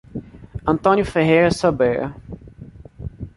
[0.65, 2.15] Antônio Ferreira Sobreira